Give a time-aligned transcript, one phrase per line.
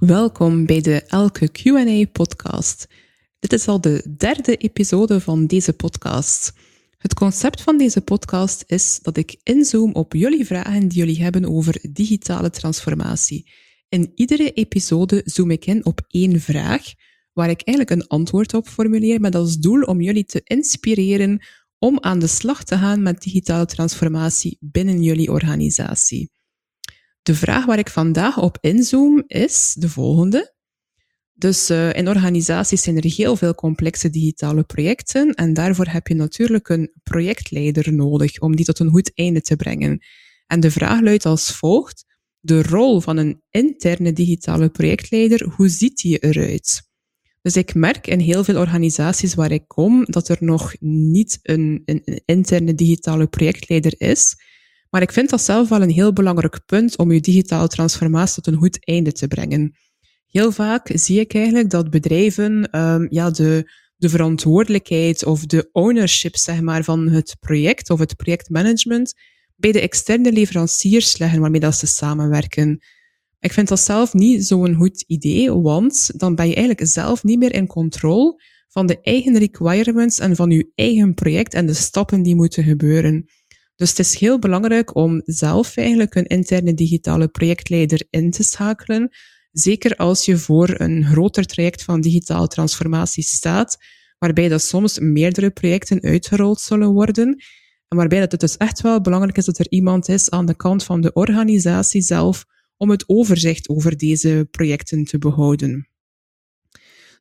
[0.00, 2.86] Welkom bij de Elke QA-podcast.
[3.38, 6.52] Dit is al de derde episode van deze podcast.
[6.98, 11.44] Het concept van deze podcast is dat ik inzoom op jullie vragen die jullie hebben
[11.44, 13.50] over digitale transformatie.
[13.88, 16.82] In iedere episode zoom ik in op één vraag,
[17.32, 21.42] waar ik eigenlijk een antwoord op formuleer met als doel om jullie te inspireren
[21.78, 26.30] om aan de slag te gaan met digitale transformatie binnen jullie organisatie.
[27.22, 30.54] De vraag waar ik vandaag op inzoom is de volgende.
[31.32, 36.14] Dus uh, in organisaties zijn er heel veel complexe digitale projecten en daarvoor heb je
[36.14, 39.98] natuurlijk een projectleider nodig om die tot een goed einde te brengen.
[40.46, 42.04] En de vraag luidt als volgt.
[42.40, 46.88] De rol van een interne digitale projectleider, hoe ziet die eruit?
[47.42, 51.82] Dus ik merk in heel veel organisaties waar ik kom dat er nog niet een,
[51.84, 54.34] een interne digitale projectleider is.
[54.90, 58.52] Maar ik vind dat zelf wel een heel belangrijk punt om je digitale transformatie tot
[58.52, 59.76] een goed einde te brengen.
[60.26, 66.36] Heel vaak zie ik eigenlijk dat bedrijven um, ja, de, de verantwoordelijkheid of de ownership
[66.36, 69.14] zeg maar, van het project of het projectmanagement
[69.56, 72.78] bij de externe leveranciers leggen waarmee dat ze samenwerken.
[73.40, 77.38] Ik vind dat zelf niet zo'n goed idee, want dan ben je eigenlijk zelf niet
[77.38, 82.22] meer in controle van de eigen requirements en van je eigen project en de stappen
[82.22, 83.28] die moeten gebeuren.
[83.80, 89.10] Dus het is heel belangrijk om zelf eigenlijk een interne digitale projectleider in te schakelen.
[89.52, 93.76] Zeker als je voor een groter traject van digitale transformatie staat,
[94.18, 97.42] waarbij dat soms meerdere projecten uitgerold zullen worden.
[97.88, 100.56] En waarbij dat het dus echt wel belangrijk is dat er iemand is aan de
[100.56, 102.44] kant van de organisatie zelf
[102.76, 105.88] om het overzicht over deze projecten te behouden.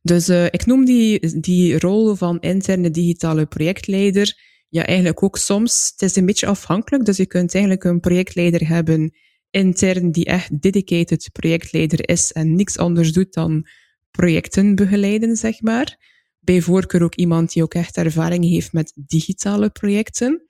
[0.01, 5.91] Dus uh, ik noem die, die rol van interne digitale projectleider ja, eigenlijk ook soms,
[5.91, 7.05] het is een beetje afhankelijk.
[7.05, 9.13] Dus je kunt eigenlijk een projectleider hebben
[9.49, 13.67] intern die echt dedicated projectleider is en niks anders doet dan
[14.11, 15.97] projecten begeleiden, zeg maar.
[16.39, 20.47] Bij voorkeur ook iemand die ook echt ervaring heeft met digitale projecten.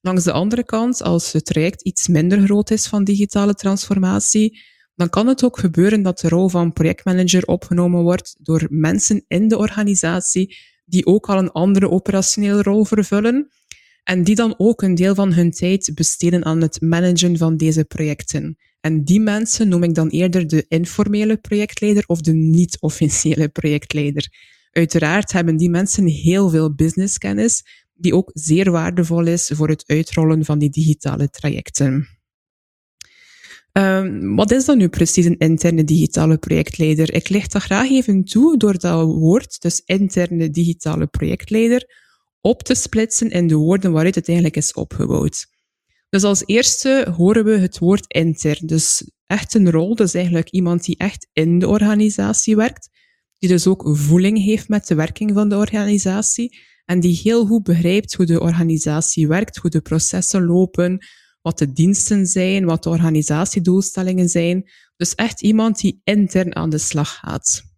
[0.00, 4.60] Langs de andere kant, als het traject iets minder groot is van digitale transformatie,
[4.94, 9.48] dan kan het ook gebeuren dat de rol van projectmanager opgenomen wordt door mensen in
[9.48, 13.50] de organisatie die ook al een andere operationele rol vervullen
[14.04, 17.84] en die dan ook een deel van hun tijd besteden aan het managen van deze
[17.84, 18.56] projecten.
[18.80, 24.28] En die mensen noem ik dan eerder de informele projectleider of de niet-officiële projectleider.
[24.70, 27.62] Uiteraard hebben die mensen heel veel businesskennis,
[27.94, 32.08] die ook zeer waardevol is voor het uitrollen van die digitale trajecten.
[33.72, 37.14] Um, wat is dan nu precies een interne digitale projectleider?
[37.14, 42.01] Ik licht dat graag even toe door dat woord, dus interne digitale projectleider,
[42.42, 45.46] op te splitsen in de woorden waaruit het eigenlijk is opgebouwd.
[46.08, 48.66] Dus als eerste horen we het woord intern.
[48.66, 52.88] Dus echt een rol, dus eigenlijk iemand die echt in de organisatie werkt,
[53.38, 57.62] die dus ook voeling heeft met de werking van de organisatie en die heel goed
[57.62, 61.06] begrijpt hoe de organisatie werkt, hoe de processen lopen,
[61.42, 64.70] wat de diensten zijn, wat de organisatiedoelstellingen zijn.
[64.96, 67.71] Dus echt iemand die intern aan de slag gaat.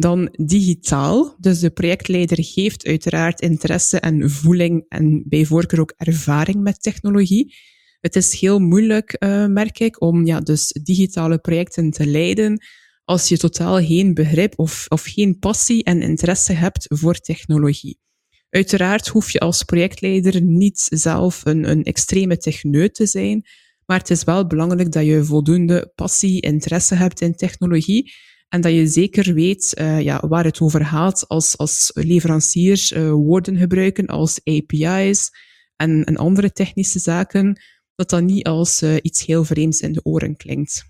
[0.00, 1.36] Dan digitaal.
[1.38, 7.54] Dus de projectleider geeft uiteraard interesse en voeling en bij voorkeur ook ervaring met technologie.
[8.00, 12.62] Het is heel moeilijk, uh, merk ik, om ja, dus digitale projecten te leiden
[13.04, 17.98] als je totaal geen begrip of, of geen passie en interesse hebt voor technologie.
[18.50, 23.46] Uiteraard hoef je als projectleider niet zelf een, een extreme techneut te zijn,
[23.86, 28.12] maar het is wel belangrijk dat je voldoende passie, interesse hebt in technologie
[28.50, 33.10] en dat je zeker weet uh, ja, waar het over gaat als, als leveranciers uh,
[33.10, 35.30] woorden gebruiken als API's
[35.76, 37.60] en, en andere technische zaken,
[37.94, 40.84] dat dat niet als uh, iets heel vreemds in de oren klinkt.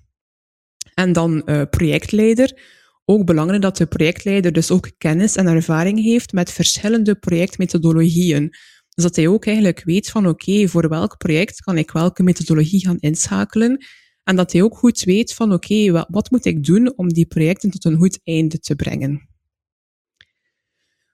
[0.95, 2.59] En dan projectleider.
[3.05, 8.49] Ook belangrijk dat de projectleider dus ook kennis en ervaring heeft met verschillende projectmethodologieën.
[8.95, 12.87] Dus dat hij ook eigenlijk weet van oké, voor welk project kan ik welke methodologie
[12.87, 13.85] gaan inschakelen
[14.25, 17.71] en dat hij ook goed weet van oké, wat moet ik doen om die projecten
[17.71, 19.29] tot een goed einde te brengen.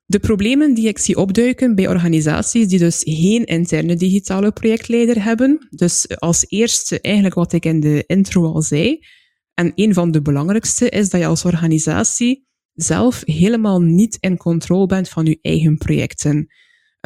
[0.08, 5.66] De problemen die ik zie opduiken bij organisaties die dus geen interne digitale projectleider hebben.
[5.70, 8.98] Dus als eerste eigenlijk wat ik in de intro al zei.
[9.54, 14.86] En een van de belangrijkste is dat je als organisatie zelf helemaal niet in controle
[14.86, 16.46] bent van je eigen projecten.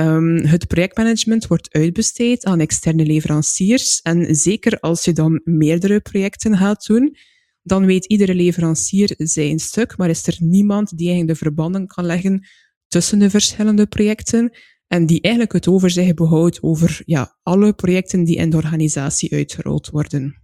[0.00, 4.00] Um, het projectmanagement wordt uitbesteed aan externe leveranciers.
[4.00, 7.16] En zeker als je dan meerdere projecten gaat doen,
[7.62, 12.04] dan weet iedere leverancier zijn stuk, maar is er niemand die eigenlijk de verbanden kan
[12.04, 12.46] leggen
[12.88, 14.56] tussen de verschillende projecten
[14.86, 19.90] en die eigenlijk het overzicht behoudt over ja, alle projecten die in de organisatie uitgerold
[19.90, 20.42] worden.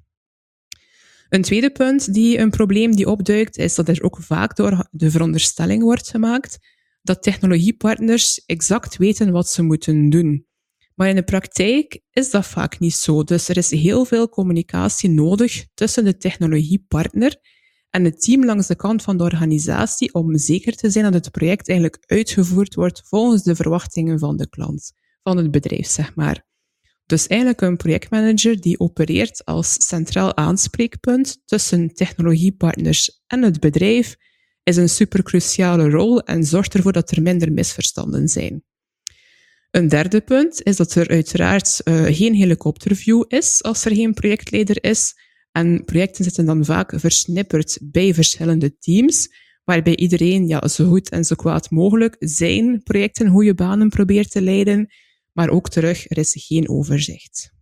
[1.29, 5.11] Een tweede punt die een probleem die opduikt, is dat er ook vaak door de
[5.11, 6.59] veronderstelling wordt gemaakt
[7.06, 10.47] dat technologiepartners exact weten wat ze moeten doen.
[10.94, 13.25] Maar in de praktijk is dat vaak niet zo.
[13.25, 17.41] Dus er is heel veel communicatie nodig tussen de technologiepartner
[17.91, 21.31] en het team langs de kant van de organisatie om zeker te zijn dat het
[21.31, 24.93] project eigenlijk uitgevoerd wordt volgens de verwachtingen van de klant,
[25.23, 26.44] van het bedrijf, zeg maar.
[27.06, 34.17] Dus eigenlijk een projectmanager die opereert als centraal aanspreekpunt tussen technologiepartners en het bedrijf
[34.66, 38.64] is een super cruciale rol en zorgt ervoor dat er minder misverstanden zijn.
[39.70, 44.84] Een derde punt is dat er uiteraard uh, geen helikopterview is als er geen projectleider
[44.84, 45.14] is.
[45.52, 49.28] En projecten zitten dan vaak versnipperd bij verschillende teams,
[49.64, 54.42] waarbij iedereen ja, zo goed en zo kwaad mogelijk zijn projecten goede banen probeert te
[54.42, 54.92] leiden,
[55.32, 57.54] maar ook terug, er is geen overzicht.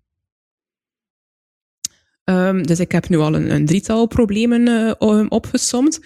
[2.25, 6.01] Um, dus ik heb nu al een, een drietal problemen uh, opgesomd.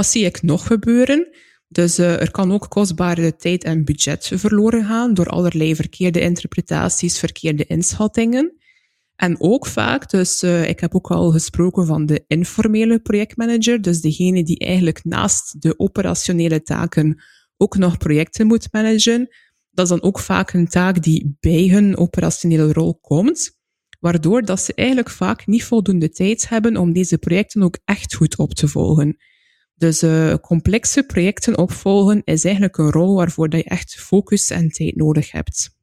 [0.00, 1.28] Wat zie ik nog gebeuren?
[1.68, 7.18] Dus uh, er kan ook kostbare tijd en budget verloren gaan door allerlei verkeerde interpretaties,
[7.18, 8.56] verkeerde inschattingen.
[9.16, 14.00] En ook vaak, dus uh, ik heb ook al gesproken van de informele projectmanager, dus
[14.00, 17.22] degene die eigenlijk naast de operationele taken
[17.56, 19.28] ook nog projecten moet managen.
[19.70, 23.58] Dat is dan ook vaak een taak die bij hun operationele rol komt,
[23.98, 28.38] waardoor dat ze eigenlijk vaak niet voldoende tijd hebben om deze projecten ook echt goed
[28.38, 29.16] op te volgen.
[29.80, 34.68] Dus uh, complexe projecten opvolgen is eigenlijk een rol waarvoor dat je echt focus en
[34.68, 35.78] tijd nodig hebt.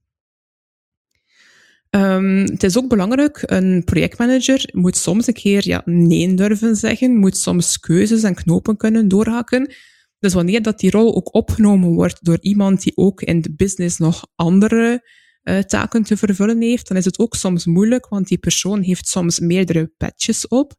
[1.90, 7.18] Um, het is ook belangrijk, een projectmanager moet soms een keer ja, nee durven zeggen,
[7.18, 9.74] moet soms keuzes en knopen kunnen doorhakken.
[10.20, 13.98] Dus wanneer dat die rol ook opgenomen wordt door iemand die ook in de business
[13.98, 15.10] nog andere
[15.44, 19.08] uh, taken te vervullen heeft, dan is het ook soms moeilijk, want die persoon heeft
[19.08, 20.74] soms meerdere patches op.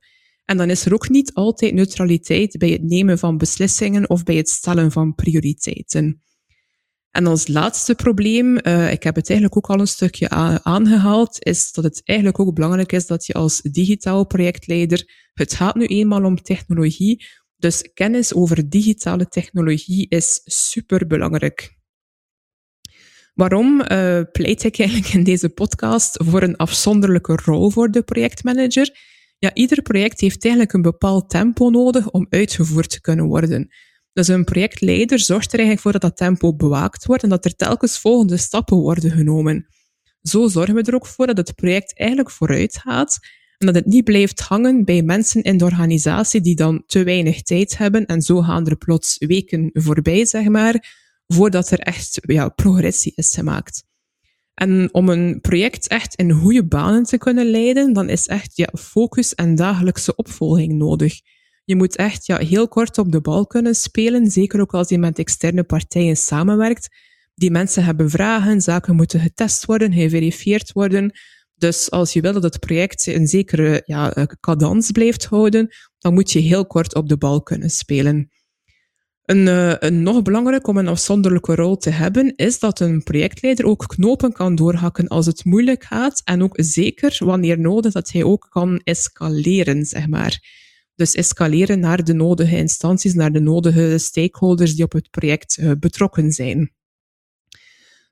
[0.49, 4.35] En dan is er ook niet altijd neutraliteit bij het nemen van beslissingen of bij
[4.35, 6.23] het stellen van prioriteiten.
[7.11, 10.29] En als laatste probleem, uh, ik heb het eigenlijk ook al een stukje
[10.62, 15.75] aangehaald, is dat het eigenlijk ook belangrijk is dat je als digitaal projectleider, het gaat
[15.75, 21.77] nu eenmaal om technologie, dus kennis over digitale technologie is super belangrijk.
[23.35, 29.17] Waarom uh, pleit ik eigenlijk in deze podcast voor een afzonderlijke rol voor de projectmanager?
[29.38, 33.69] Ja, ieder project heeft eigenlijk een bepaald tempo nodig om uitgevoerd te kunnen worden.
[34.12, 37.56] Dus een projectleider zorgt er eigenlijk voor dat dat tempo bewaakt wordt en dat er
[37.56, 39.67] telkens volgende stappen worden genomen.
[40.23, 43.19] Zo zorgen we er ook voor dat het project eigenlijk vooruit gaat
[43.58, 47.43] en dat het niet blijft hangen bij mensen in de organisatie die dan te weinig
[47.43, 50.96] tijd hebben en zo gaan er plots weken voorbij, zeg maar,
[51.26, 53.88] voordat er echt ja, progressie is gemaakt.
[54.59, 58.69] En om een project echt in goede banen te kunnen leiden, dan is echt ja,
[58.79, 61.21] focus en dagelijkse opvolging nodig.
[61.65, 64.99] Je moet echt ja, heel kort op de bal kunnen spelen, zeker ook als je
[64.99, 66.89] met externe partijen samenwerkt.
[67.35, 71.13] Die mensen hebben vragen, zaken moeten getest worden, geverifieerd worden.
[71.55, 75.69] Dus als je wil dat het project een zekere ja, cadans blijft houden,
[75.99, 78.31] dan moet je heel kort op de bal kunnen spelen.
[79.29, 83.67] Een, uh, een, nog belangrijk om een afzonderlijke rol te hebben, is dat een projectleider
[83.67, 88.25] ook knopen kan doorhakken als het moeilijk gaat en ook zeker wanneer nodig dat hij
[88.25, 90.41] ook kan escaleren, zeg maar.
[90.95, 95.71] Dus escaleren naar de nodige instanties, naar de nodige stakeholders die op het project uh,
[95.81, 96.73] betrokken zijn.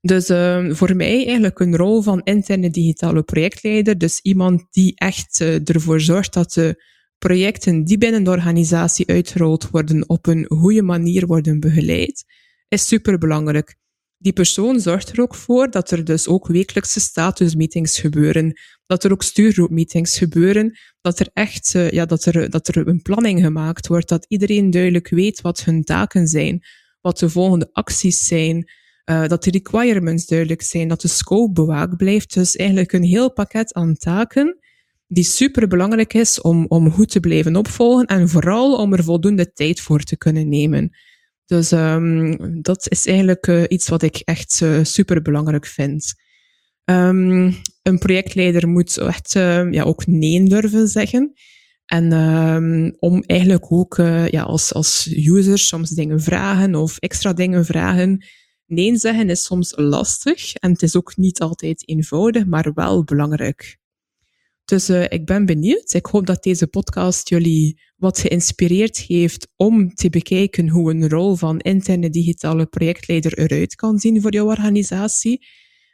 [0.00, 5.40] Dus uh, voor mij eigenlijk een rol van interne digitale projectleider, dus iemand die echt
[5.40, 6.82] uh, ervoor zorgt dat de
[7.18, 12.24] projecten die binnen de organisatie uitgerold worden op een goede manier worden begeleid,
[12.68, 13.76] is superbelangrijk.
[14.18, 19.12] Die persoon zorgt er ook voor dat er dus ook wekelijkse statusmeetings gebeuren, dat er
[19.12, 23.86] ook stuurgroepmeetings gebeuren, dat er echt uh, ja, dat er, dat er een planning gemaakt
[23.86, 26.62] wordt, dat iedereen duidelijk weet wat hun taken zijn,
[27.00, 28.70] wat de volgende acties zijn,
[29.10, 32.34] uh, dat de requirements duidelijk zijn, dat de scope bewaakt blijft.
[32.34, 34.58] Dus eigenlijk een heel pakket aan taken
[35.06, 39.52] die super belangrijk is om, om goed te blijven opvolgen en vooral om er voldoende
[39.52, 40.96] tijd voor te kunnen nemen.
[41.44, 46.14] Dus um, dat is eigenlijk uh, iets wat ik echt uh, super belangrijk vind.
[46.84, 51.32] Um, een projectleider moet echt uh, ja, ook nee durven zeggen.
[51.86, 52.12] En
[52.98, 53.96] om eigenlijk ook
[54.30, 58.24] ja, als, als user soms dingen vragen of extra dingen vragen.
[58.66, 63.78] Nee zeggen is soms lastig en het is ook niet altijd eenvoudig, maar wel belangrijk.
[64.66, 65.92] Dus uh, ik ben benieuwd.
[65.92, 71.34] Ik hoop dat deze podcast jullie wat geïnspireerd heeft om te bekijken hoe een rol
[71.34, 75.46] van interne digitale projectleider eruit kan zien voor jouw organisatie.